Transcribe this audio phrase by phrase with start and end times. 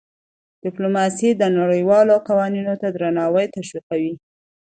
[0.63, 4.13] ډيپلوماسي د نړیوالو قوانینو ته درناوی تشویقوي.